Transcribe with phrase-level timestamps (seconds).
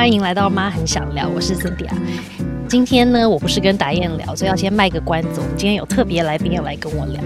[0.00, 1.94] 欢迎来到妈很想聊，我是 Cindy 啊。
[2.66, 5.42] 今天呢，我不是跟达燕聊，所以要先卖个关子。
[5.42, 7.22] 我们今天有特别来宾要来跟我聊，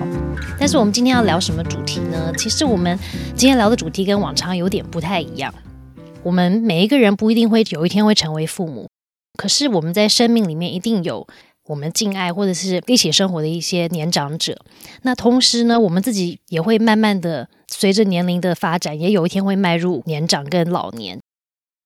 [0.58, 2.32] 但是我们今天要聊什么主题呢？
[2.36, 2.98] 其实我们
[3.36, 5.54] 今天聊的主题跟往常有点不太一样。
[6.24, 8.88] 我们每一个人不一定会有一天会成为父母，
[9.36, 11.24] 可是我们在生命里面一定有
[11.68, 14.58] 我们敬爱或者是一起生活的一些年长者。
[15.02, 21.20] 那同时呢，我们自己也会慢慢的随着年龄的发展，也有一天会迈入年长跟老年。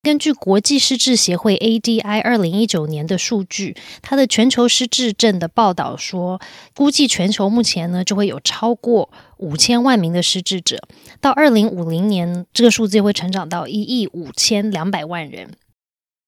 [0.01, 6.41] 根据国际失智协会 ADI 二零一九年的数据，它的全球失智症的报道说，
[6.75, 10.81] 估计全球目前呢就会有超过五千万名的失智者，
[11.21, 15.51] 到二零五零年，这个数字会成长到一亿五千两百万人。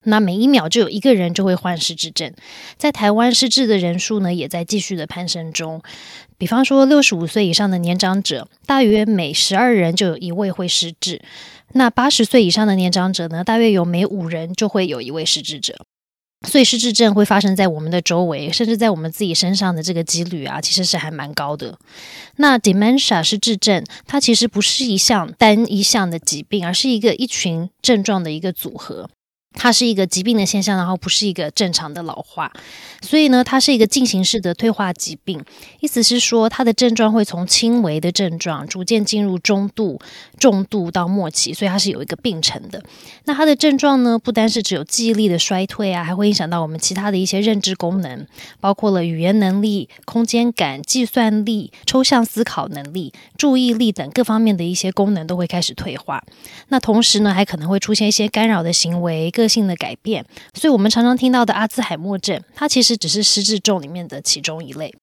[0.05, 2.33] 那每一秒就有一个人就会患失智症，
[2.79, 5.83] 在台湾失智的人数呢也在继续的攀升中。
[6.39, 11.21] 比方说，六十五岁以上的年长者，大约每十二人就有一位会失智。
[11.73, 13.45] 那八十岁以上的年长者呢？
[13.45, 15.77] 大约有每五人就会有一位失智者，
[16.49, 21.79] 所以失智症会发生在我们的周围，甚至在我们自己身上的这个几率啊，其实是还蛮高的。
[22.37, 29.11] 那 dementia 失智症，它其实不是一项单一项的疾病，而是一个一群症状的一个组合。
[29.55, 32.51] 它是一个疾病的现象，然后不是一个正常的老化，
[33.03, 35.45] 所以呢，它是一个进行式的退化疾病。
[35.81, 40.01] 意思是说，它的症状会从轻微的症状逐渐进入中度、
[40.39, 42.83] 重度到末期，所以它是有一个病程的。
[43.25, 48.27] 那它的症状呢，不单是只有记忆力的衰退啊，还会影响到我们其他的一些认知功能，
[48.61, 56.23] 包括了语言能力、空间感、计算力、抽象思考能力、注意力等各方面的一些功能都会开始退化。
[56.69, 59.31] 那同时呢，还可能会出现一些干扰的行为。
[59.41, 60.25] 个性的改变，
[60.55, 64.95] 所以我们常常听到的阿兹海默症，它其实只是失智症里面的其中一类。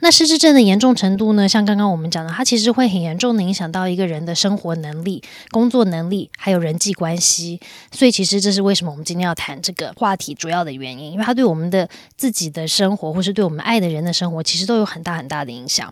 [0.00, 1.48] 那失智症的严重程度呢？
[1.48, 7.58] 像刚刚我们讲的，它其实会很严重的影响到一个人的生活能力、工作能力，还有人际关系。
[7.90, 15.90] 所以，其实这是为什么我们今天要谈这个话题主要的原因，因为它对我们的自己的生活，或是对我们爱的人的生活，其实都有很大很大的影响。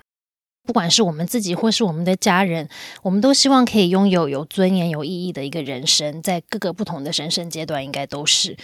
[0.66, 2.69] 不管是我们自己或是我们的家人，
[3.02, 8.56] 我们都希望可以拥有有尊严、有意义的一个人生，在各个不同的人生阶段，应该都是。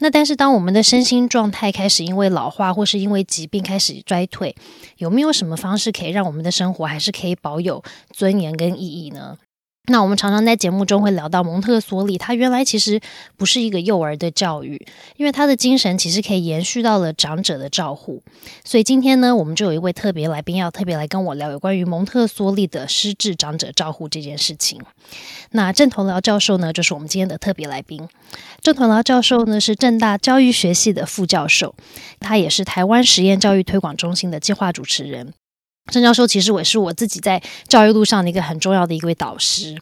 [0.00, 4.54] 那但是，当我们的身心状态开始因为老化或是因为疾病开始衰退，
[4.98, 9.38] 有没有什么方式可以让我们的生活还是可以保有尊严跟意义呢？
[9.90, 13.00] 那我们常常在节目中会聊到蒙特梭利，他原来其实
[13.36, 18.22] 不是一个幼儿的教育，因为他的精神其实可以延续到了长者的照护。
[18.64, 24.80] 所以今天呢，我们就有一位特别来宾要特别来跟我聊有关于蒙特梭利的失智长者照护这件事情。
[25.52, 28.06] 那郑同僚教授呢，就是我们今天的特别来宾。
[28.60, 31.74] 郑同僚教授呢是正大教育学系的副教授，
[32.20, 35.32] 他也是台湾实验教育推广中心的计划主持人。
[35.88, 39.76] 郑教授其实我也是我自己在教育路上的一个很重要的一位导师。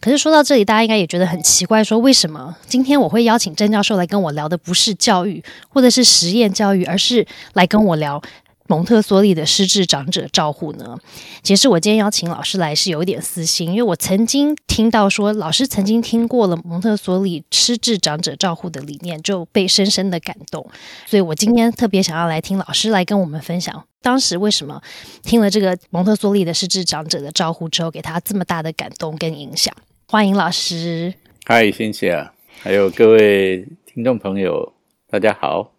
[0.00, 8.22] 可是说到这里，大家应该也觉得很奇怪，说为什么今天我会邀请郑教授来跟我聊的不是教育或者是实验教育，而是来跟我聊？
[8.70, 10.94] 蒙特梭利的失智长者照护呢？
[11.42, 20.68] 其实我今天邀请老师来是有一点私心，因为我曾经听到说老师曾经听过了蒙特梭利失智长者照护的理念，就被深深的感动。
[21.06, 24.80] 所以我今天特别想要来听老师来跟我们分享，当时为什么
[25.22, 29.74] 听了这个蒙特梭利的失智长者的招呼之后，给他这么大的感动跟影响。
[30.06, 31.12] 欢迎老师。
[31.44, 32.28] 嗨，谢谢，
[32.60, 34.72] 还有各位听众朋友，
[35.10, 35.72] 大家好。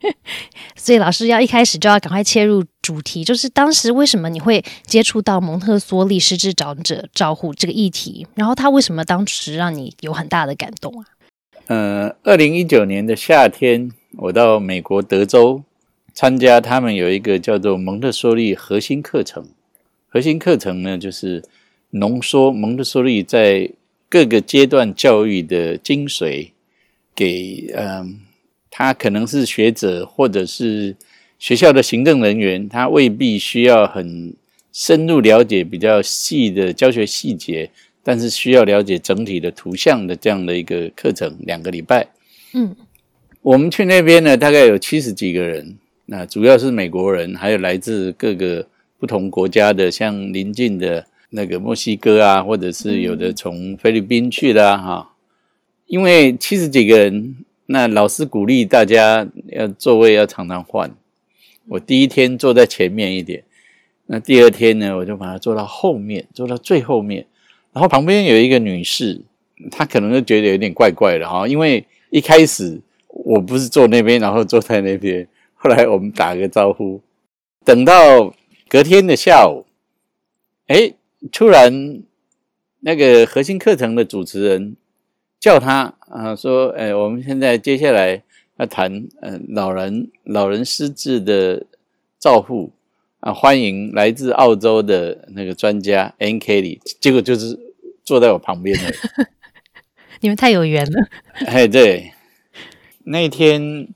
[0.76, 8.26] 所以老师要一开始就要赶快切入主题，就是当时为什么你会接触到蒙特梭利失智长者照护这个议题？
[8.34, 11.04] 然后他为什么当时让你有很大的感动啊？
[11.66, 15.62] 呃，二零一九年的夏天，我到美国德州
[16.18, 19.46] 参加他们有一个叫做蒙特梭利核心课程。
[20.08, 21.44] 核心课程呢，就是
[21.90, 23.70] 浓缩蒙特梭利在
[24.08, 26.50] 各个阶段教育的精髓，
[27.14, 28.18] 给嗯。
[28.68, 30.96] 他可能是学者，或者是
[31.38, 34.34] 学校的行政人员，他未必需要很
[34.72, 37.70] 深入了解比较细的教学细节，
[38.02, 42.08] 但是需要了解整体的图像的这样的一个课程，两个礼拜。
[42.54, 42.74] 嗯，
[43.42, 45.76] 我们去那边呢，大概有七十几个人，
[46.10, 48.66] 那主要是美国人，还有来自各个
[48.98, 55.12] 不同国家的，像邻近的那个墨西哥啊，或者是有的从菲律宾去的哈，
[55.86, 57.36] 因为七十几个人。
[57.70, 60.90] 那老师鼓励大家要座位要常常换。
[61.66, 63.44] 我第一天坐在前面一点，
[64.06, 67.26] 那第二天呢，我就把它坐到后面，坐到最后面。
[67.74, 69.20] 然后旁边有一个女士，
[69.70, 75.28] 她可能就觉得有点怪怪的哈，因为一开始我不是坐那边，然后坐在那边。
[75.60, 77.02] 后来我们打个招呼，
[77.64, 78.32] 等到
[78.68, 79.66] 隔天的下午，
[80.68, 80.94] 哎，
[81.32, 82.02] 突然
[82.80, 84.76] 那个核心课程的主持人
[85.40, 88.22] 叫他啊，说，哎，我们现在接下来
[88.58, 91.66] 要谈，呃，老人老人失智的
[92.20, 92.70] 照护
[93.18, 97.58] 啊，欢迎来自澳洲的那个专家 N Kelly，结果就是
[98.04, 98.94] 坐在我旁边的。
[100.20, 101.08] 你们太有缘了。
[101.46, 102.12] 哎，对，
[103.04, 103.88] 那天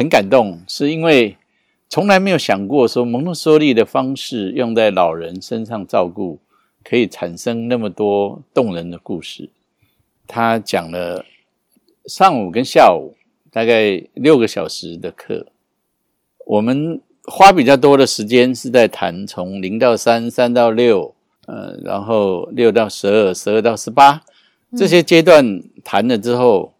[0.00, 1.36] 很感动，是因为
[1.86, 6.38] 从来没有想过说蒙特梭利的方式用在老人身上照顾，
[6.82, 9.50] 可以产生那么多动人的故事。
[10.26, 11.26] 他讲了
[12.06, 13.14] 上午跟下午
[13.52, 15.48] 大概六个小时的课，
[16.46, 21.14] 我们花比较多的时间是在谈从零到三、三到六，
[21.44, 24.22] 呃，然后六到十二、十二到十八
[24.74, 26.72] 这些阶段谈了之后，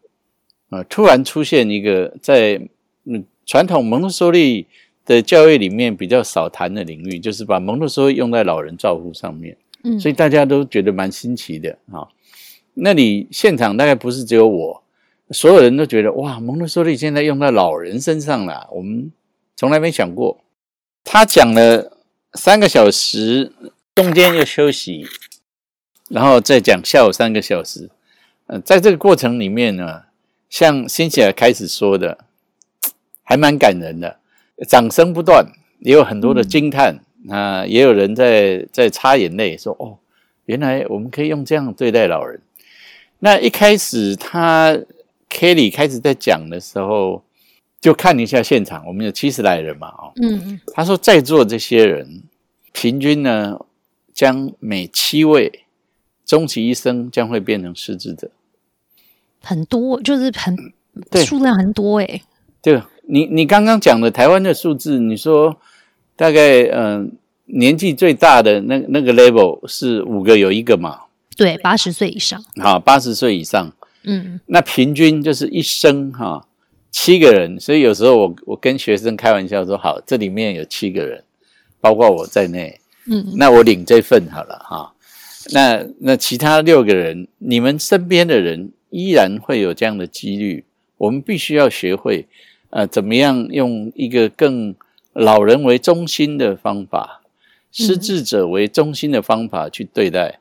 [0.71, 2.59] 呃，突然出现一个在
[3.05, 4.67] 嗯传统蒙特梭利
[5.05, 12.07] 的教育里面比较少谈的领域，就是把蒙特梭利用在老人照护上面，嗯，所以大家都觉得蛮新奇的啊。
[12.75, 14.83] 那里现场大概不是只有我，
[15.31, 19.11] 所有人都觉得哇，蒙特梭利现在用在老人身上了，我们
[19.57, 20.41] 从来没想过。
[21.03, 21.99] 他讲了
[22.35, 23.53] 三个小时，
[23.95, 25.05] 中间又休息，
[26.09, 27.91] 然后再讲下午三个小时。
[28.47, 30.03] 呃，在这个过程里面呢，
[30.49, 32.19] 像新起来开始说的，
[33.31, 34.19] 还蛮感人的，
[34.67, 35.47] 掌声不断，
[35.79, 36.99] 也有很多的惊叹
[37.29, 39.99] 啊，也有人在在擦眼泪，说哦，
[40.47, 42.41] 原来我们可以用这样对待老人。
[43.21, 44.77] 那一开始他
[45.29, 47.23] Kelly 开始在讲的时候，
[47.81, 52.25] 就看一下现场，我们有七十来人嘛，哦，嗯嗯，他说在座这些人
[52.73, 53.61] 平均呢，
[54.13, 55.67] 将每七位
[56.27, 58.29] 终其一生将会变成失智者，
[59.41, 60.57] 很多，就是很
[61.25, 62.21] 数量很多哎。
[62.63, 65.61] 对，你你刚刚讲的台湾的数字，你说
[66.15, 67.13] 大概嗯
[67.47, 71.01] 年纪最大的那那个 level 是五个有一个嘛？
[71.37, 72.43] 对，八十岁以上。
[72.63, 73.73] 好，八十岁以上。
[74.05, 76.47] 嗯，那平均就是一生哈
[76.91, 81.23] 七个人，所以有时候我我跟学生开玩笑说，好，这里面有七个人，
[81.81, 82.81] 包括我在内。
[83.07, 84.93] 嗯，那我领这份好了哈。
[85.53, 90.65] 那那其他六个人，你们身边的人依然会有这样的几率。
[90.99, 92.29] 我们必须要学会，
[92.71, 94.75] 呃，怎么样用一个更
[95.13, 97.23] 老人为中心的方法，
[97.71, 100.39] 失智者为中心的方法去对待。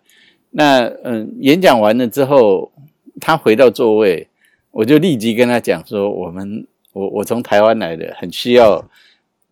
[0.51, 2.71] 那嗯，演讲完了之后，
[3.19, 4.27] 他回到座位，
[4.71, 8.89] 我就立即跟他讲说：“我们我我从台湾来的，很需要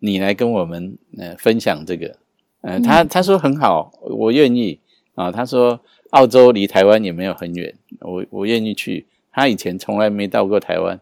[0.00, 2.16] 你来跟我们呃分享这个。”
[2.62, 4.80] 嗯，他他说很好，我愿意
[5.14, 5.30] 啊。
[5.30, 9.06] 他说澳洲离台湾也没有很远，我我愿意去。
[9.30, 11.00] 他以前从来没到过台湾，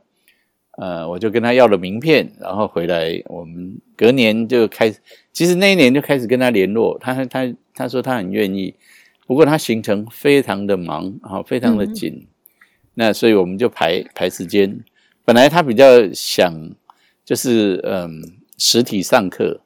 [0.77, 4.99] 呃，我就跟他要了名片，然后回来，我们隔年就开始，
[5.33, 6.99] 其实那一年就开始跟他联络。
[6.99, 8.75] 他他他说他很愿意。
[9.27, 12.27] 不过他行程非常的忙，啊，非常的紧，
[12.95, 14.85] 那所以我们就排排时间。
[15.25, 16.71] 本来他比较想
[17.25, 18.23] 就是嗯
[18.57, 19.61] 实体上课，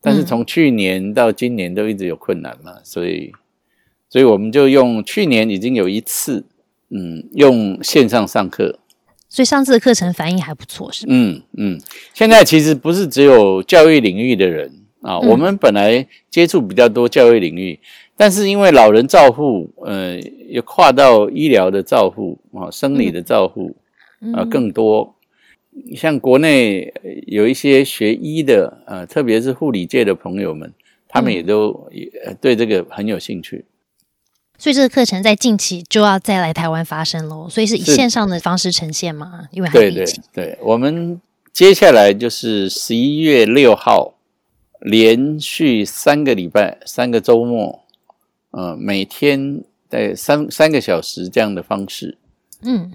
[0.00, 3.32] 但是从去年到今年都一直有困难嘛，所以
[4.08, 6.44] 所以我们就用去年已经有一次
[6.90, 8.78] 嗯用线上上课，
[9.34, 11.76] 所以上次的课程反应还不错，是嗯嗯，
[12.12, 14.70] 现在其实不是只有教育领域的人
[15.00, 17.80] 啊，我们本来接触比较多教育领域。
[18.16, 20.20] 但是因为老人照护，呃，
[20.50, 23.74] 又跨到医疗的照护啊，生理的照护
[24.32, 25.16] 啊，更多。
[25.96, 26.94] 像国内
[27.26, 30.72] 有一些学医的，呃，特别是护理界的朋友们，
[31.08, 32.08] 他们也都也
[32.40, 33.64] 对这个很有兴趣。
[34.58, 37.48] 所以这个课程在近期就要再来台湾发生喽。
[37.48, 39.48] 所以是以线上的方式呈现嘛？
[39.50, 41.20] 因为对对对，我们
[41.52, 44.14] 接下来就是十一月六号，
[44.80, 47.84] 连续三个礼拜，三个周末。
[48.56, 52.16] 呃，每天在三三个小时这样的方式，
[52.62, 52.92] 嗯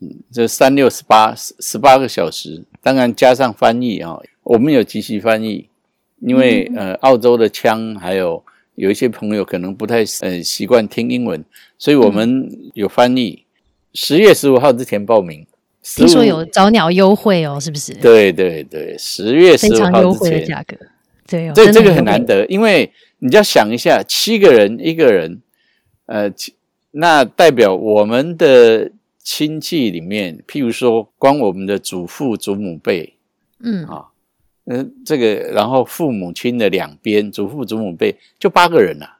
[0.00, 5.68] 嗯，这三六十八十十八个小时，当然加上翻译啊，我们有即席翻译，
[6.20, 8.42] 因为呃，澳洲的腔还有
[8.74, 11.44] 有一些朋友可能不太呃习惯听英文，
[11.78, 13.44] 所以我们有翻译。
[13.92, 15.46] 十月十五号之前报名，
[15.82, 17.94] 听说有早鸟优惠哦，是不是？
[17.94, 20.76] 对对对，十月十五号优惠的价格，
[21.26, 22.92] 对，这这个很难得，因为。
[23.20, 25.40] 你就要想一下，七个人一个人，
[26.04, 26.30] 呃，
[26.90, 33.14] 那代表我们的亲戚里面，譬如说，光我们的祖父祖母辈，
[33.60, 34.08] 嗯啊，
[34.66, 39.16] 嗯，这个，然后父母亲的两边，祖父祖母辈就八个人了，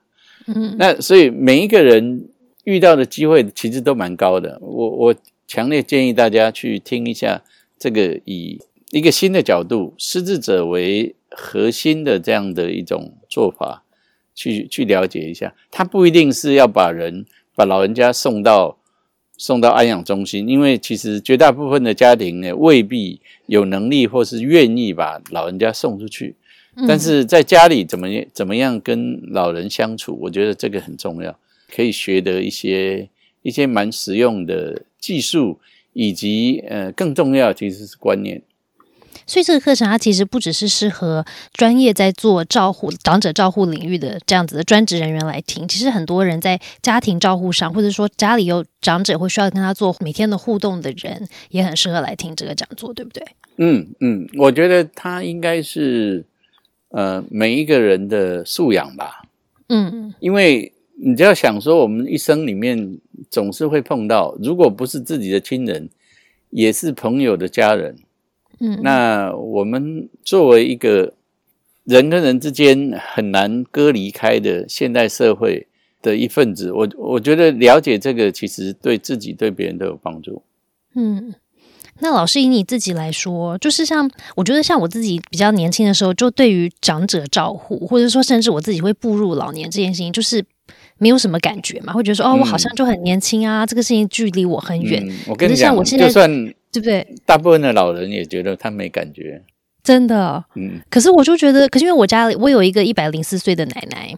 [0.46, 2.28] 嗯，那所以每一个人
[2.64, 4.58] 遇到的机会其实都蛮高的。
[4.60, 5.14] 我我
[5.46, 7.42] 强烈建议大家去听一下
[7.78, 8.60] 这个，以
[8.90, 13.82] 一个新的角度，失智者为核心的这样的一种做法。
[14.36, 17.24] 去去了解一下，他不一定是要把人
[17.54, 18.76] 把老人家送到
[19.36, 26.34] 送到安养中心，因为其实绝大部分的家庭呢，未必有能力或是愿意把老人家送出去。
[26.88, 31.38] 但是在家里怎么怎么样跟老人相处，我觉得这个很重要，
[31.72, 33.08] 可以学得一些
[33.42, 35.60] 一些蛮实用的技术，
[35.92, 38.42] 以及呃更重要其实是观念。
[39.26, 53.24] 所以这个课程它其实不只是适合专业在做照护长者照护领域的这样子的专职人员来听，其实很多人在家庭照护上，或者说家里有长者会需要跟他做每天的互动的人，也很适合来听这个讲座，对不对？
[53.56, 56.24] 嗯嗯，我觉得他应该是
[56.88, 59.22] 呃每一个人的素养吧。
[59.68, 62.98] 嗯，因为你就要想说，我们一生里面
[63.30, 65.88] 总是会碰到，如果不是自己的亲人，
[66.50, 67.96] 也是朋友的家人。
[68.60, 71.12] 嗯，那我们作为一个
[71.84, 75.66] 人跟人之间很难割离开的现代社会
[76.00, 80.42] 的一份子，我我觉得了解这个，其实对自己对别人都有帮助。
[80.94, 81.34] 嗯，
[81.98, 90.44] 那老师以你自己来说，就是像我觉得像我自己比较年轻的时候，就对于长者照护，或者说甚至我自己会步入老年这件事情，就是
[90.98, 95.04] 没有什么感觉嘛，会觉得说哦，我好像就很年轻啊，这个事情距离我很远。
[95.26, 96.54] 我跟你讲，就算。
[96.74, 97.06] 对不对？
[97.24, 99.40] 大部分的老人也觉得他没感觉，
[99.82, 100.44] 真的。
[100.56, 104.12] 嗯，可是我就觉得，可是因为我家里我有一个一百零四岁的奶奶。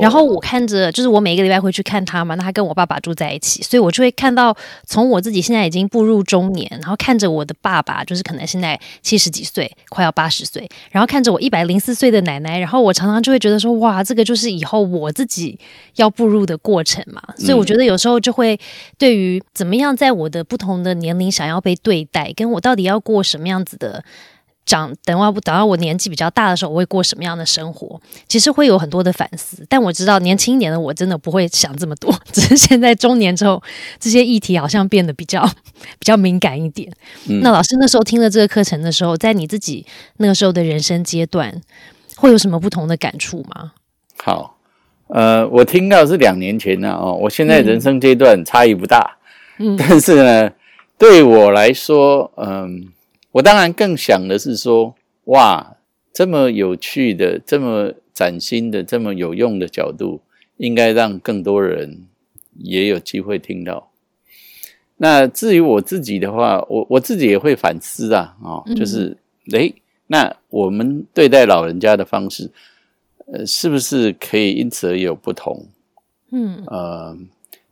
[0.00, 15.58] 然后我看着，就是我每一个礼拜会去看他嘛，那他跟我爸爸住在一起，所以我就会看到从我自己现在已经步入中年，然后看着我的爸爸，就是可能现在七十几岁，快要八十岁，然后看着我一百零四岁的奶奶，然后我常常就会觉得说，哇，这个就是以后我自己
[15.96, 17.22] 要步入的过程嘛。
[17.36, 18.58] 所以我觉得有时候就会
[18.98, 24.04] 对于怎么样在我的不同的年龄想要被对待，跟我到底要过什么样子的。
[24.66, 27.98] 长等我等到我年纪比较大的时候，我会过什么样的生活？
[28.26, 29.64] 其实会有很多的反思。
[29.68, 33.62] 但我知道年轻一点的我真的不会想这么多， 只是现在中年之后，
[34.00, 36.92] 这些议题好像变得比较比较敏感一点。
[37.40, 41.62] 那老师那时候听了这个课程的时候，在你自己那个时候的人生阶段，
[42.16, 43.72] 会有什么不同的感触吗？
[44.18, 44.56] 好，
[45.06, 49.16] 呃，我听到是两年前呢哦，我现在人生阶段差异不大，
[49.58, 50.50] 嗯， 但是呢，
[50.98, 52.88] 对我来说，嗯。
[53.36, 55.76] 我当然更想的是说，哇，
[56.10, 60.22] 这么有趣的、这么崭新的、这么有用的角度，
[60.56, 62.06] 应该让更多人
[62.54, 63.90] 也有机会听到。
[64.96, 69.14] 那至于我自己的话，我我自己也会反思啊，啊，就是，
[69.52, 69.74] 诶，
[70.06, 72.50] 那我们对待老人家的方式，
[73.26, 75.66] 呃，是不是可以因此而有不同？
[76.32, 77.18] 嗯，呃。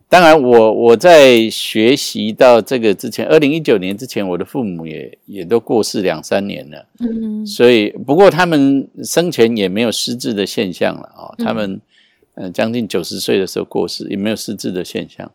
[0.07, 6.85] 当然，我我在学习到这个之前，二零一九年之前，我的父母也也都过世两三年了。
[6.99, 11.33] 嗯，所以不过他们生前也没有失智的现象了啊。
[11.39, 11.81] 他们
[12.35, 15.29] 呃将近九十岁的时候过世，也没有失智的现象。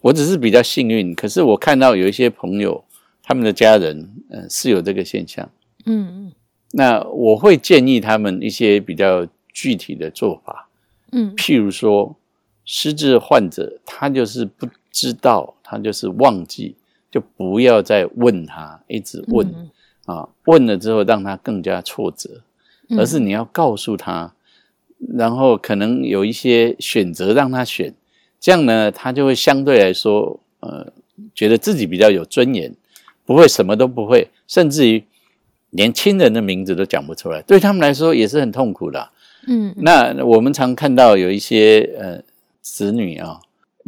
[0.00, 2.84] 我只是比较幸运，可是我看到有一些朋友，
[3.24, 5.50] 他们的家人呃是有这个现象。
[5.84, 6.32] 嗯嗯，
[6.70, 10.68] 那我会建议他们一些比较具体的做法。
[11.10, 12.16] 嗯，譬如说。
[12.66, 16.74] 失智患者，他就是不知道，他就是忘记，
[17.12, 19.70] 就不要再问他，一直问
[20.04, 22.42] 啊，问了之后让他更加挫折，
[22.98, 24.34] 而是你要告诉他，
[24.98, 27.94] 然后可能有一些选择让他选，
[28.40, 30.92] 这样呢，他就会相对来说，呃，
[31.32, 32.74] 觉得自己比较有尊严，
[33.24, 35.04] 不会什么都不会，甚至于
[35.70, 39.10] 连亲人的名字都讲不出来，对他们来说也是很痛苦的。
[39.46, 42.20] 嗯，那我们常看到有一些呃。
[42.68, 43.40] 子女啊，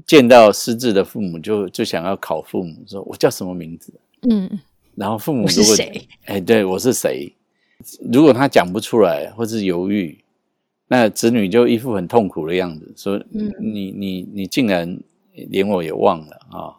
[0.06, 3.92] 见到失智的父母，就就想要考父母，说我叫什么名字？
[4.23, 4.49] 嗯，
[4.94, 6.08] 然后父母是谁？
[6.26, 7.35] 哎，对我是谁？
[8.11, 10.16] 如果他讲不出来，或是犹豫，
[10.87, 13.20] 那子女就一副很痛苦的样子，说
[13.61, 14.99] ：“你你你竟然
[15.32, 16.78] 连我也忘了啊！”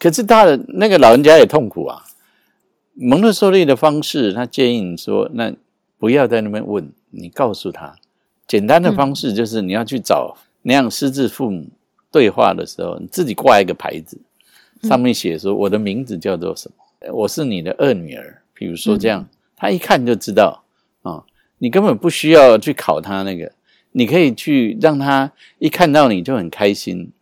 [0.00, 2.02] 可是他的那个老人家也痛苦啊。
[2.94, 5.54] 蒙特梭利的方式，他建议你说：“那
[5.98, 7.94] 不要在那边问，你告诉他，
[8.48, 11.64] 简单的方式就是你要去找。”那样失智父母
[12.10, 14.18] 对话的时候，你自己挂一个牌子，
[14.82, 18.42] 上面写说我的名字叫做什么，我是你的二女儿。
[18.52, 20.64] 比如说这样，他一看就知道
[21.02, 21.22] 啊，
[21.58, 23.52] 你根本不需要去考他那个，
[23.92, 25.30] 你可以去让他
[25.60, 27.12] 一看到你就很开心，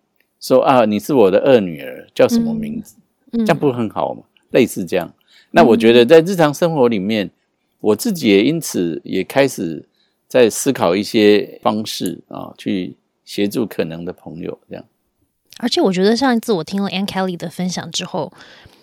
[0.41, 2.97] 说啊，你是我的二女儿，叫什么名字？
[3.33, 4.23] 这样不是很好吗？
[4.53, 5.13] 类似这样，
[5.51, 7.31] 那我觉得在日常生活里面，
[7.81, 9.87] 我自己也因此也开始
[10.27, 12.97] 在思考一些方式啊，去。
[13.25, 14.85] 协助可能的朋友，这样。
[15.59, 18.33] 而且我觉得上一次我听了 Ann Kelly 的分享之后，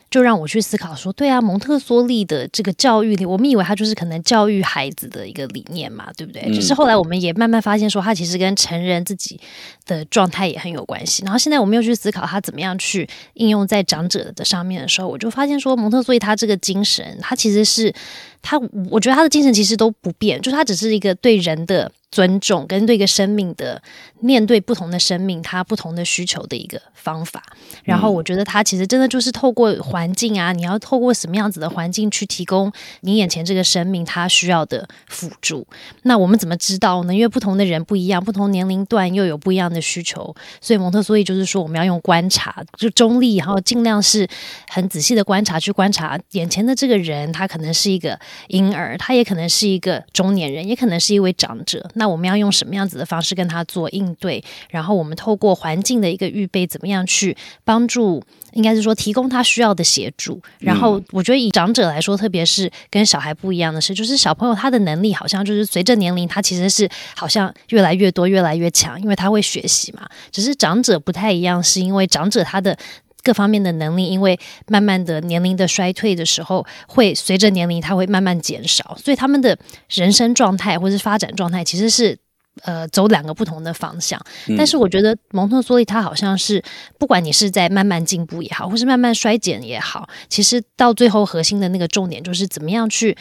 [0.10, 6.42] 就让我去思考说，对啊，蒙特梭利的这个教育里，我们以为他就是可能教育孩子的一个理念嘛，对不对？
[6.54, 9.40] 只是后来我们也慢慢发现说，他其实跟成人自己
[9.86, 11.24] 的状态也很有关系。
[11.24, 17.94] 然后现在我们又去思考他怎么样去应用在长者的上面的时候，我就发现说，蒙特梭利他这个精神，他其实是
[18.42, 21.92] 他，我觉得他的精神其实都不变，就是他只是一个对人的。
[22.12, 23.82] 尊重跟对一个生命的
[24.20, 27.42] 面对不同的生命，他不同的需求的一个方法。
[27.86, 32.70] 然后我觉得他其实真的就是透过环境啊，你要透过什么样子的环境去提供
[33.00, 35.66] 你眼前这个生命他需要的辅助。
[36.02, 37.16] 那我们怎么知道呢？
[37.16, 40.36] 因为不同的人不一样，不同年龄段又有不一样的需求。
[40.60, 44.28] 所以蒙特梭利就是说，我们要用观察，就中立，然后尽量是
[44.68, 51.90] 很仔细的观察，去观察眼前的这个人，他可能是一个婴儿，他也可能是一个中年人，也可能是一位长者。
[51.96, 54.44] 那我们要用什么样子的方式跟他做应对？
[54.70, 58.24] 然后我们透过环境的一个预备，怎么样去帮助？
[58.54, 60.42] 应该是说提供他需要的协助。
[60.60, 70.06] 然后我觉得以长者来说，特别是跟小孩不一样的是，就是小朋友他的能力好像就是随着年龄，他其实是好像越来越多、越来越强，因为他会学习嘛。
[70.32, 72.78] 只是长者不太一样，是因为长者他的。
[73.24, 79.58] 各方面的能力，因为慢慢的年龄的衰退的时候，会随着年龄它会慢慢减少，所以他们的
[79.90, 82.18] 人生状态或是发展状态其实是
[82.64, 84.20] 呃走两个不同的方向。
[84.58, 86.64] 但是我觉得蒙特梭利他好像是
[86.98, 93.16] 不管你是在慢慢进步也好，或是慢慢衰减也好，其实到最后核心的那个重点就是怎么样去。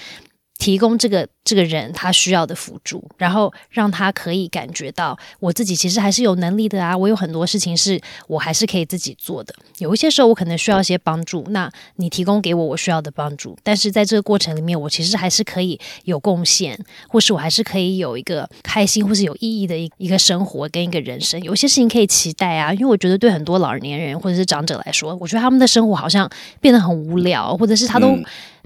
[0.60, 7.98] 提供这个这个人他需要的辅助，然后让他可以感觉到我自己其实还是有能力的啊，我有很多事情是
[8.28, 9.54] 我还是可以自己做的。
[9.78, 21.40] 有一些时候我可能需要一些帮助，那你提供给我我需要的帮助，但是在这个过程里面，我其实还是可以有贡献，或是我还是可以有一个开心或是有意义的一一个生活跟一个人生。
[21.42, 28.14] 有些事情可以期待啊，因为我觉得对很多老年人或者是长者来说，我觉得他们的生活好像变得很无聊，或者是他都。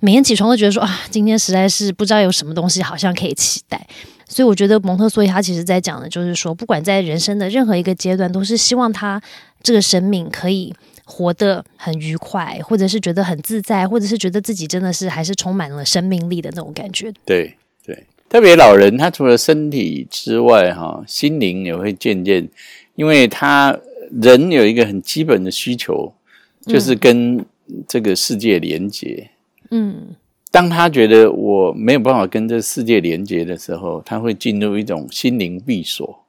[0.05, 3.87] 每天起床都觉得说啊，今天实在是不知道有什么东西好像可以期待，
[4.29, 9.19] 所以我觉得蒙特梭利他其实在讲的就是说，不管在人生的任何一个阶段，都是希望他
[9.63, 10.75] 这个生命可以
[11.07, 17.11] 活得很愉快，或者是觉得很自在，或者是觉得自己真的是还是充满了生命力的那种感觉。
[17.25, 22.47] 对对，特别老人他除了身体之外，哈，心灵也会渐渐，
[22.95, 23.75] 因为他
[24.21, 26.13] 人有一个很基本的需求，
[26.67, 27.43] 就是跟
[27.89, 29.31] 这个世界连接。
[29.31, 29.34] 嗯，
[30.51, 36.21] 当他觉得我没有办法跟这世界连接的时候，他会进入一种心灵闭锁。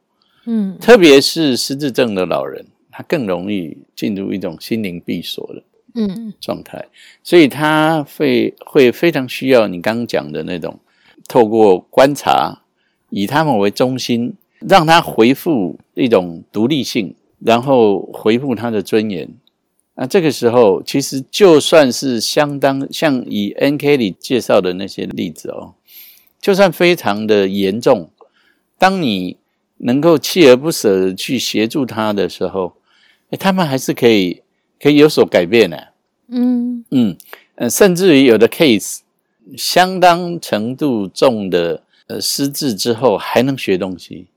[0.45, 6.85] 嗯，特别是失智症的老人，他更容易进入一种心灵闭锁的嗯状态，
[7.23, 10.79] 所以他会会非常需要你刚刚讲的那种，
[11.27, 12.61] 透过观察，
[13.09, 19.29] 以他们为中心，让他回复一种独立性，然后回复他的尊严。
[19.95, 23.95] 那这个时候，其实就算是相当像以 N.K.
[23.95, 25.75] 里介绍的那些例子哦，
[26.41, 28.09] 就算非常的严重，
[28.77, 29.37] 当你
[29.77, 32.73] 能够锲而不舍的去协助他的时候，
[33.29, 34.41] 哎，他们还是可以
[34.79, 35.93] 可以有所改变的。
[36.27, 37.17] 嗯嗯
[37.55, 38.99] 呃，甚至于有的 case
[39.55, 44.27] 相当程度重的呃失智之后还能学东西。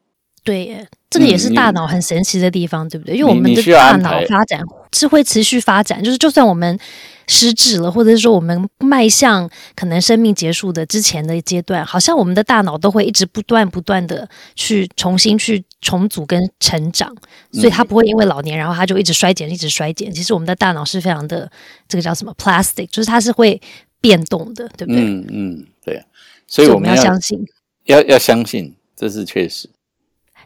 [0.45, 3.17] 对，这个也是大脑很神奇的地方，对不对？
[3.17, 4.61] 因为我们的大脑发展
[4.93, 6.79] 是会持续发展，就是就算我们
[7.27, 17.15] 失智了，或者是说我们迈向可能生命结束的之前的阶段，好像我们的大脑都会一直不断不断的去重新去重组跟成长，
[17.53, 20.13] 所以它不会因为老年然后它就一直衰减，一直衰减。
[20.13, 21.51] 其实我们的大脑是非常的
[21.89, 23.59] 这个叫什么 plastic，就是它是会
[24.01, 25.03] 变动的，对不对？
[25.03, 26.05] 嗯嗯，对。
[26.47, 27.39] 所以我们要相信，
[27.85, 29.71] 要要相信，这是确实。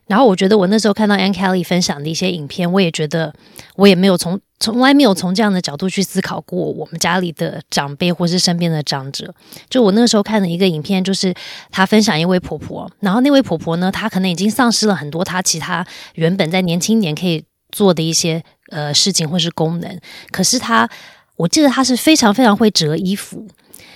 [0.07, 3.33] 然后我觉得我那时候看到 Ann Kelly 分享的一些影片，我也觉得
[3.77, 9.35] 我也没有从从来没有从这样的角度去思考过我们家里的长辈或是身边的长者。
[9.71, 11.35] 就我那时候看的一个影片，就是
[11.71, 19.99] 他分享一位婆婆，然后那位婆婆呢，她可能已经丧失了很多她其他原本在年轻年可以做的一些呃事情或是功能，
[20.31, 20.89] 可是她
[21.37, 23.49] 我记得她是非常非常会折衣服。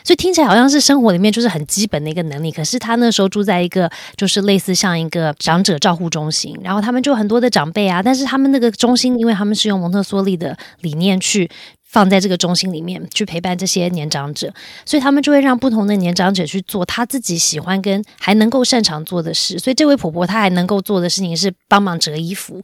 [0.07, 11.51] 所以听起来好像是生活里面就是很基本的一个能力，可是他那时候住在一个就是类似像一个长者照护中心，然后他们就很多的长辈啊，但是他们那个中心，因为他们是用蒙特梭利的理念去
[11.83, 19.59] 放在这个中心里面去陪伴这些年长者，所以他们就会让不同的年长者去做他自己喜欢跟还能够擅长做的事。
[19.59, 22.63] 所以这位婆婆她还能够做的事情是帮忙折衣服，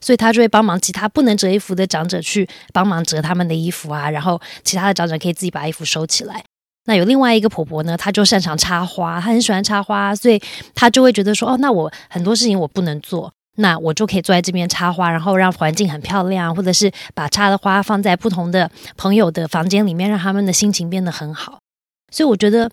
[0.00, 6.44] 所以她就会帮忙其他不能折衣服的长者去帮忙折他们的衣服啊，然后其他的长者可以自己把衣服收起来。
[6.86, 10.40] 那有另外一个婆婆呢，她就擅长插花，她很喜欢插花，所以
[10.74, 21.58] 她就会觉得说，哦，那我很多事情我不能做，那我就可以坐在这边插花，然后让环境很漂亮，或者是把插的花放在不同的朋友的房间里面，让他们的心情变得很好。
[22.10, 22.70] 所以我觉得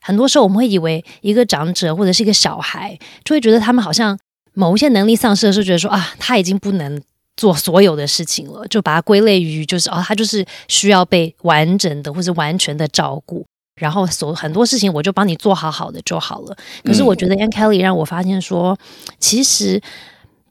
[0.00, 4.18] 很多时候我们会以为一个长者或者是一个小孩，就会觉得他们好像
[4.54, 7.02] 某一些能力丧失的时候，觉得说啊，他已经不能
[7.38, 13.46] 做所有的事情了，就把它归类于就是哦，他就是需要被完整的或者完全的照顾。
[13.80, 16.56] 然后所很多事情我就帮你做好好的就好了。
[16.82, 18.76] 可是我觉得 Ann Kelly 让我发现说，
[19.20, 19.80] 其实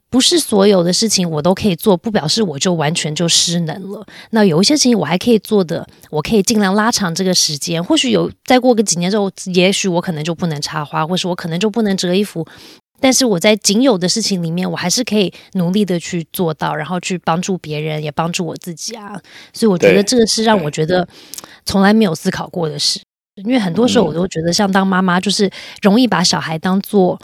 [0.08, 4.06] 不是所有的事情我都可以做，不表示我就完全就失能了。
[4.30, 7.84] 那有一些事情我还可以做的，我可以尽量拉长这个时间。
[7.84, 12.46] 或许有再过个几年之后，也许我可能就不能插花，或是我可能就不能折衣服。
[13.00, 19.20] 但是我在仅有的事情里面，我还是可以努力的去做到，然后去帮助别人，也帮助我自己啊。
[19.52, 21.06] 所以我觉得这个是让我觉得
[21.64, 23.00] 从来没有思考过的事。
[23.44, 25.50] 因为很多时候我都觉得，像当妈妈就是
[25.82, 27.18] 容易把小孩当做。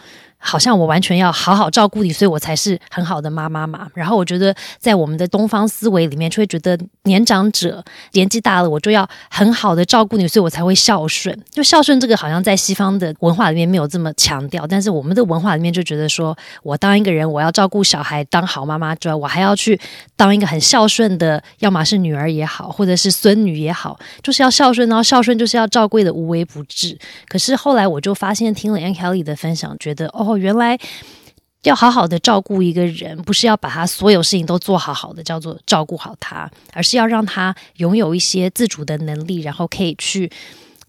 [0.46, 3.88] 好像我完全要好好照顾你，所以我才是很好的妈妈嘛。
[3.94, 11.35] 然后我觉得，在我们的东方思维里面，就会觉得年长者年纪大了，我就要很好的照顾你，所以我才会孝顺。
[11.50, 19.80] 就孝顺这个，好像在西方的文化里面没有这么强调，但是我们的文化里面就觉得说，我当一个人，我要照顾小孩，当好妈妈之外，我还要去
[20.14, 24.87] 当一个很孝顺的，要么是女儿也好，或者是孙女也好，就是要孝顺。
[24.90, 26.98] 然后孝顺就是要照顾的无微不至。
[27.28, 30.34] 可是后来我就发现，听了 Ann Kelly 的分享，觉得哦。
[30.37, 30.79] 原来
[31.62, 40.31] 要好好的照顾一个人，不是要把他所有事情都做好好的，叫做照顾好他，而是要让他拥有一些自主的能力，然后可以去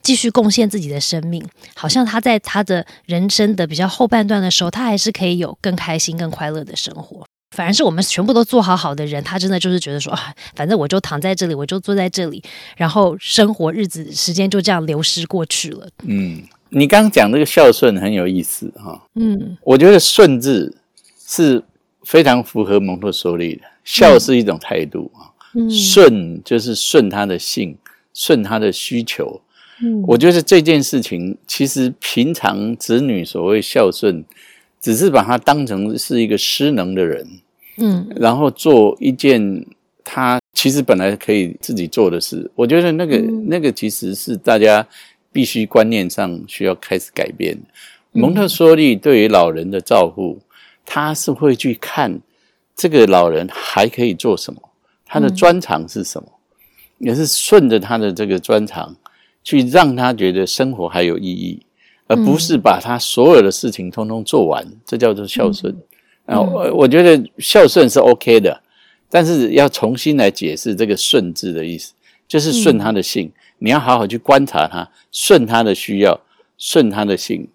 [0.02, 1.42] 继续贡献自己的生命。
[1.76, 7.26] 好像他在他的人生的比较后半段的时候，他还是可以有更开心、更快乐的生活。
[7.56, 10.14] 反而是我们全部都做好好的人，他真的就是觉得说，
[10.56, 12.44] 反正我就躺在这里，我就坐在这里，
[12.76, 15.88] 然后生活日子时间就这样流失过去了。
[16.04, 16.44] 嗯。
[16.78, 20.76] 你刚刚讲这个孝顺很有意思哈，嗯，我觉得顺字
[21.26, 21.64] 是
[22.04, 25.32] 非常符合蒙特梭利的，孝是一种态度啊，
[25.70, 27.78] 顺就是顺他的性，
[28.14, 29.40] 顺他的需求，
[29.82, 34.26] 嗯，我觉得这件事情其实平常子女所谓孝顺，
[34.82, 37.26] 只是把他当成是一个失能的人，
[37.78, 39.66] 嗯，然后做一件
[40.04, 44.86] 他其实本来可以自己做的事，我觉得那个那个其实是大家。
[45.36, 47.58] 必须观念上需要开始改变。
[48.14, 50.40] 蒙特梭利对于老人的照顾，
[50.86, 52.22] 他是会去看
[52.74, 54.62] 这个老人还可以做什么，
[55.06, 56.30] 他的专长是什么，
[57.00, 58.96] 也是顺着他的这个专长
[59.44, 61.66] 去让他觉得生活还有意义，
[62.08, 64.66] 而不是把他所有的事情通通做完。
[64.86, 65.76] 这叫做孝顺。
[66.26, 68.62] 啊，我我觉得孝顺是 OK 的，
[69.10, 71.92] 但是要重新来解释这个“顺”字的意思，
[72.26, 73.30] 就是顺他的性。
[73.60, 76.20] 你要好好去观察他，顺他的需要，
[76.58, 77.50] 顺他的心。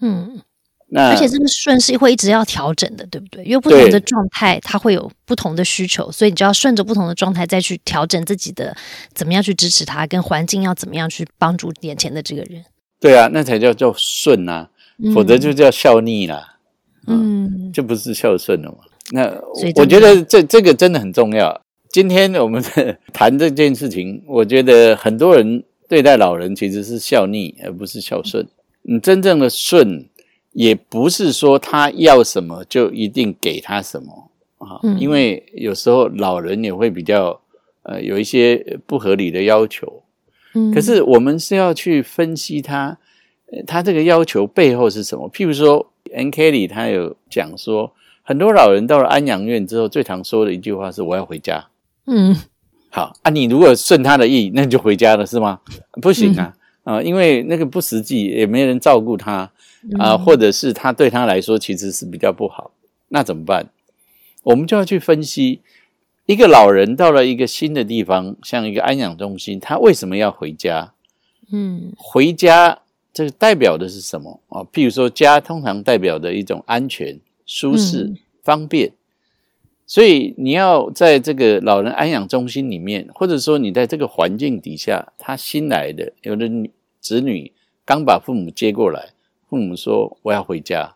[0.00, 0.40] 嗯，
[0.88, 3.42] 那而且这个顺是会一直要调整的，对不对？
[3.44, 8.76] 因为不同的状态，它会有不同的需求，所以你就要顺着不同的状态再去调整自己的，
[9.14, 12.64] 怎么样去支持他，跟环境要怎么样去帮助眼前的这个人。
[13.00, 14.68] 对啊，那才叫做顺啊，
[15.14, 16.56] 否则就叫孝逆啦。
[17.06, 18.78] 嗯，就不是孝顺了嘛。
[19.12, 19.32] 那
[19.76, 21.61] 我觉得这这个真的很重要。
[21.92, 22.64] 今天我们
[23.12, 28.48] 谈这件事情，我觉得很多人对待老人其实是孝逆，而不是孝顺。
[28.80, 30.08] 你真正的顺，
[30.52, 37.38] 也不是说他要什么就一定给他什么啊，因为有时候老人也会比较
[37.82, 40.02] 呃有一些不合理的要求。
[40.54, 42.96] 嗯，可是我们是要去分析他，
[43.66, 45.30] 他这个要求背后是什么？
[45.30, 51.66] 譬如说，N K 里他有讲说，很多老人到了安养院之后，最常说的一句话是：“我要回家。”
[52.06, 52.36] 嗯，
[52.90, 55.60] 好啊，你如果顺他的意， 那就回家了，是吗？
[56.00, 59.50] 不行啊，啊，因为那个不实际，也没人照顾他
[59.98, 62.72] 啊，或者是他对他来说其实是比较不好，
[63.08, 63.70] 那怎么办？
[64.42, 65.60] 我们就要去分析，
[66.26, 70.92] 一个老人到了一个新的地方，像一个安养中心，他为什么要回家？
[71.52, 72.80] 嗯，回家
[73.12, 74.64] 这个代表的是什么啊？
[74.72, 78.12] 譬如说，家通常代表的一种安全、舒适、
[78.42, 78.92] 方便。
[79.92, 86.48] 所以你要在这个老人安养中心里面，或者说你在这个环境底下，他新来的有的
[86.98, 87.52] 子女
[87.84, 89.10] 刚把父母接过来，
[89.50, 90.94] 父母说我要回家，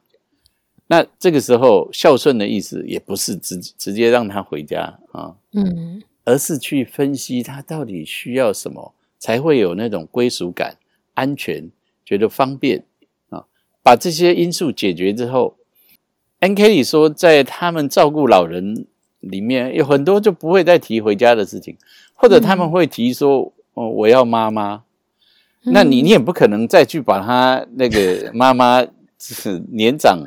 [0.87, 10.79] 那这个时候孝顺的意思也不是直直接让他回家啊，嗯，而是去分析他到底需要什么，才会有那种归属感、
[11.13, 11.71] 安全、
[12.03, 12.87] 觉得方便
[13.29, 13.45] 啊，
[13.83, 15.59] 把这些因素解决之后。
[16.41, 18.87] N K 里说，在他们照顾老人
[19.21, 21.77] 里面有很多就不会再提回家的事情，
[22.15, 24.83] 或者他们会提说：“哦，我要妈妈。”
[25.69, 28.87] 那你你也不可能再去把他那个妈妈
[29.19, 30.21] 是 年长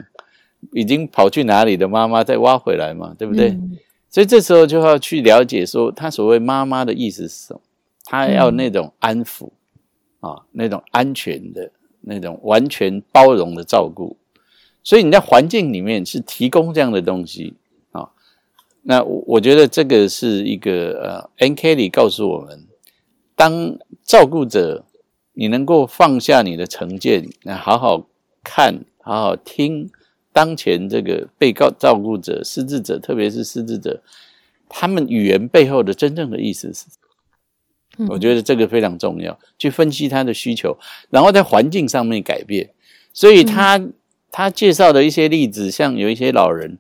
[0.74, 3.50] 已经跑去哪里的妈妈再挖回来嘛，对不对？
[3.50, 3.78] 嗯
[4.12, 7.62] 所以这时候就要去了解说，他所谓妈妈的意思是什么？
[8.06, 9.50] 他要那种安抚、
[10.20, 11.70] 啊，那种安全的、
[12.02, 14.18] 那种完全包容的照顾。
[14.84, 17.56] 所以你在环境里面是提供这样的东西
[17.92, 18.10] 啊。
[18.84, 22.68] 那我我觉得这个是一个呃 n Kelly 告诉我们，
[23.36, 24.86] 当照顾者
[25.34, 28.08] 你能够放下你的成见，那好好
[28.44, 29.90] 看、好好听。
[30.32, 34.02] 当前这个被告照顾者、失智者，特别是失智者，
[34.70, 36.86] 他们语言背后的真正的意思是，
[37.98, 40.78] 嗯我觉得这个非常重要，去分析他的需求，
[41.10, 42.70] 然后在环境上面改变。
[43.12, 43.82] 所以他、
[44.32, 46.78] 他介绍的一些例子，像有一些老人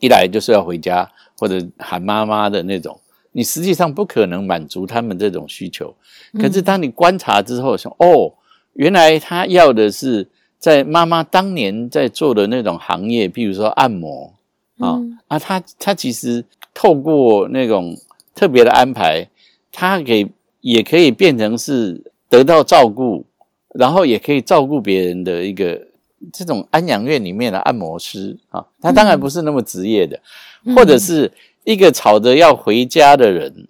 [0.00, 3.00] 一来就是要回家或者喊妈妈的那种，
[3.32, 5.94] 你实际上不可能满足他们这种需求。
[6.40, 8.34] 可是当你观察之后，想哦，
[8.72, 10.28] 原来他要的是。
[10.58, 14.34] 在妈妈当年在做的那种行业，比如说按摩
[14.78, 17.94] 啊、嗯啊，他他其实透过那种
[18.34, 19.28] 特别的安排，
[19.70, 20.26] 他给
[20.62, 23.26] 也可以变成是得到照顾，
[23.74, 25.86] 然后也可以照顾别人的一个
[26.32, 28.66] 这种安养院里面的按摩师啊。
[28.80, 30.20] 他当然不是那么职业的，
[30.64, 31.32] 嗯或者是
[31.64, 33.66] 一个吵着要回家的人，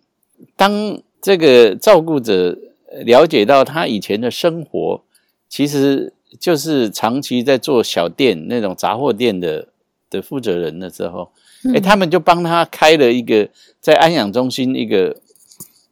[0.56, 2.56] 当这个照顾者
[3.04, 5.02] 了解到他以前的生活，
[5.48, 6.12] 其实。
[6.38, 9.68] 就是长期在做小店那种杂货店的
[10.10, 11.30] 的负责人的时候，
[11.72, 13.48] 哎、嗯他们就帮他开了一个
[13.80, 15.16] 在安养中心一个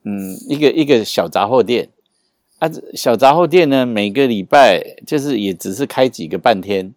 [0.03, 1.88] 嗯一个一个小杂货店
[2.59, 6.93] 啊，小杂货店呢每个礼拜就是也只是开几个半天，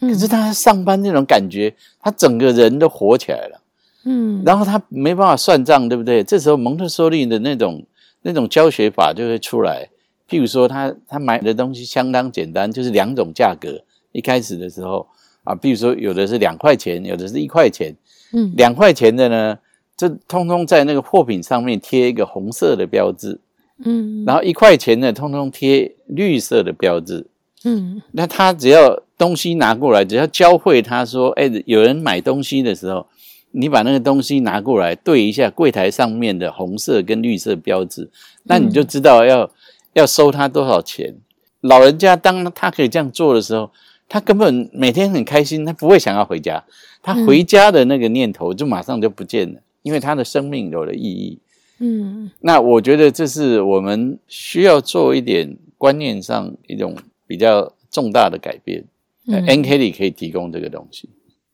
[0.00, 3.60] 嗯可是他上班那种感觉，他整个人都活起来了，
[4.04, 6.22] 嗯然后他没办法算账，对不对？
[6.22, 7.84] 这时候蒙特梭利的那种
[8.22, 9.88] 那种教学法就会出来。
[10.28, 13.82] 譬如说他，他买的东西相当简单，就是两种价格。
[14.12, 15.04] 一开始的时候
[15.42, 17.92] 啊，比如说有的是两块钱，有的是一块钱。
[18.32, 19.58] 嗯两块钱的呢，
[19.96, 23.40] 这通通在那个货品上面贴一个红色的标志，
[23.84, 27.26] 嗯然后一块钱的通通贴绿色的标志。
[27.64, 33.06] 嗯那他只要东西拿过来，只要教会他说，哎，有人买东西的时候，
[33.50, 38.10] 你把那个东西拿过来对一下柜台上面的红色跟绿色标志，
[38.44, 39.50] 那你就知道要。
[39.94, 41.16] 要收他多少钱？
[41.62, 43.72] 老人家当他可以这样做的时候，
[44.08, 46.62] 他根本每天很开心，他不会想要回家。
[47.02, 51.40] 他回家的那个念头就马上就不见了，因为他的生命有了意义。
[51.80, 56.94] 嗯那我觉得这是我们需要做一点观念上一种
[57.26, 58.84] 比较重大的改变。
[59.26, 61.08] 嗯 N K 里可以提供这个东西。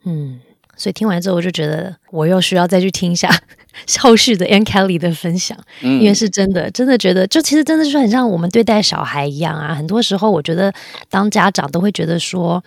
[0.05, 0.41] 嗯，
[0.77, 3.29] 所以听完之后，我就觉得我又需要再去听一下
[4.01, 5.59] 后续的 Ann Kelly 的分享。
[5.83, 9.75] 嗯因为是真的，真的觉得，就其实真的是很像我们对待小孩一样啊。
[9.75, 10.73] 很多时候，我觉得
[11.11, 12.63] 当家长都会觉得说，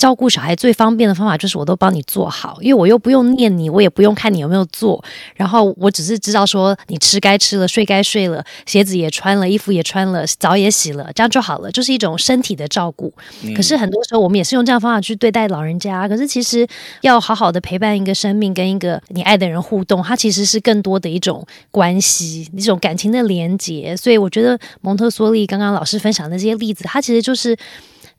[0.00, 13.12] 照顾小孩最方便的方法就是我都帮你做好，因为我又不用念你，我也不用看你有没有做，然后我只是知道说你吃该吃了，睡该睡了，鞋子也穿了，衣服也穿了，澡也洗了，这样就好了，就是一种身体的照顾。
[13.54, 16.66] 可是很多时候我们也是用这样方法去对待老人家，可是其实
[17.02, 23.94] 要好好的陪伴一个生命，跟一个你爱的人互动，它其实是更多的一种关系，一种感情的连结。
[23.94, 27.54] 所以我觉得蒙特梭利刚刚老师分享的这些例子，它其实就是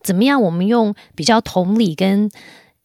[0.03, 2.29] 怎么样我们用比较同理跟。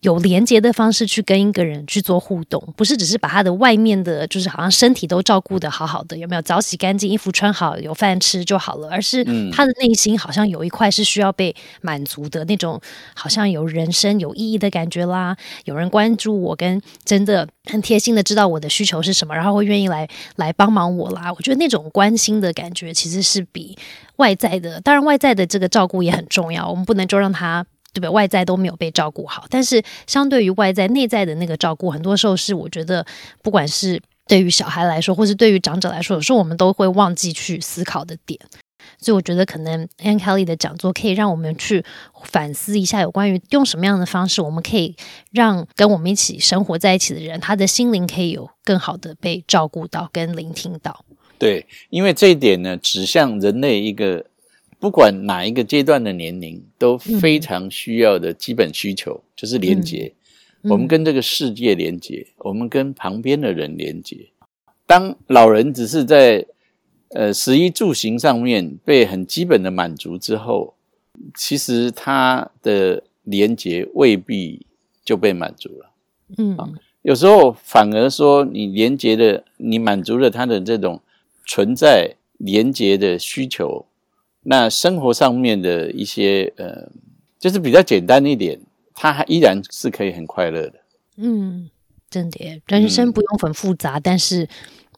[0.07, 12.81] 有连接的方式去跟一个人去做互动，不是只是把他的外面的，就是好像身体都照顾的好好的，有没有澡洗干净、衣服穿好、有饭吃就好了，而是嗯他的内心好像有一块是需要被满足的那种，
[13.16, 21.33] 好像有人生有意义的感觉啦，有人关注我，跟真的很贴心的知道我的需求是什么，然后会愿意来来帮忙我啦。
[21.33, 23.77] 我觉得那种关心的感觉其实是比
[24.19, 27.66] 外在的，当然外在的这个照顾也很重要，我们不能就让他。
[28.00, 28.11] 对吧？
[28.11, 33.04] 外在都没有被照顾好，但是相对于外在，内在的那个照顾，很多时候是我觉得，
[33.42, 38.38] 不管是对于小孩来说，或是对于长者来说，有时候我们都会忘记去思考的点。
[38.98, 41.85] 所以我觉得，可能 Ann Kelly 的讲座可以让我们去
[42.24, 44.94] 反思一下，有关于用什么样的方式，我们可以
[45.32, 51.04] 让跟我们一起生活在一起的人，他的心灵可以有更好的被照顾到跟聆听到。
[51.37, 54.24] 对，因为这一点呢，指向人类一个
[54.87, 60.14] 不管哪一个阶段的年龄都非常需要的基本需求，就是连接。
[60.62, 64.29] 嗯我们跟这个世界连接，我们跟旁边的人连接。
[64.87, 66.46] 当老人只是在
[67.09, 70.75] 呃食衣住行上面被很基本的满足之后，
[71.35, 74.64] 其实他的连接未必
[75.05, 75.90] 就被满足了。
[76.38, 76.57] 嗯
[77.03, 81.01] 有时候反而说，你连接的，你满足了他的这种
[81.44, 83.87] 存在连接的需求，
[84.48, 86.88] 那生活上面的一些呃，
[87.38, 88.59] 就是比较简单一点，
[88.94, 90.74] 他还依然是可以很快乐的。
[91.16, 91.68] 嗯，
[92.09, 94.48] 真的，人生不用很复杂，但是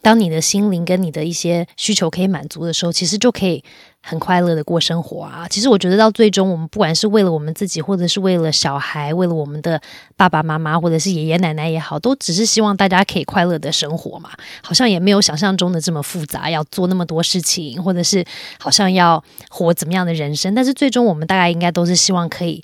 [0.02, 3.62] 当你的心灵跟你的一些需求可以满足的时候，其实就可以
[4.00, 5.46] 很快乐的过生活啊。
[5.48, 9.80] 其实我觉得到最终，我们不管是为了我们自己，或者是为了小孩，为了我们的
[10.16, 14.30] 爸爸妈妈，或者是爷爷奶奶也好，都只是希望大家可以快乐的生活嘛。
[14.62, 18.24] 好像也没有想象中的这么复杂，要做那么多事情，或者是
[18.58, 20.54] 好像要活怎么样的人生。
[20.54, 22.62] 但是最终，我们大概应该都是希望可以。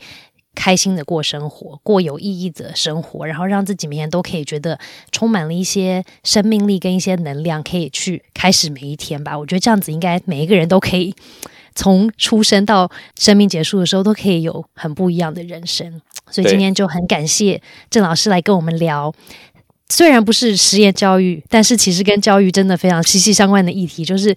[0.54, 4.78] 开心的过生活，过有意义的生活，然后让自己每天都可以觉得
[5.12, 9.38] 充满了一些生命力跟一些能量，可以去开始每一天吧。
[9.38, 11.14] 我觉得这样子应该每一个人都可以
[11.74, 16.00] 从出生到生命结束的时候都可以有很不一样的人生。
[16.30, 19.12] 所以今天就很感谢郑老师来跟我们聊，
[19.88, 24.34] 虽然不是实验教育，但是其实跟教育真的非常息息相关的议题，就是。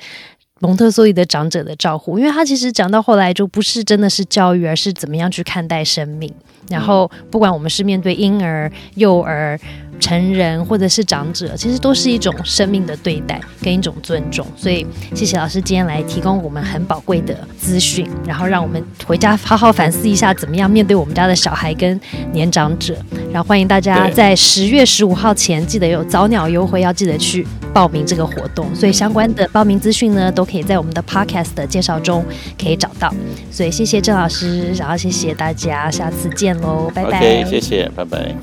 [0.59, 6.33] 蒙特梭利的长者的照顾，因为他其实讲到后来就不是真的是教育，而是怎么样去看待生命。
[6.69, 9.57] 然后，不管我们是面对婴儿、幼儿。
[9.99, 14.45] 成人或者是长者，其实都是一种生命的对待跟一种尊重。
[14.55, 21.99] 所以，谢谢老师今天来提供我们很宝贵的资讯，然后让我们回家好好反思一下，怎么样面对我们家的小孩跟
[22.31, 22.95] 年长者。
[23.31, 28.73] 然后，欢迎大家在十月十五号前记得有早鸟优惠，要记得去报名这个活动。
[28.75, 32.23] 所以，相关的报名资讯呢，都可以在我们的 Podcast 的介绍中
[32.61, 33.13] 可以找到。
[33.51, 37.43] 所以，谢谢郑老师，然后谢谢大家，下次见喽，拜拜。
[37.45, 38.35] 谢谢，拜拜。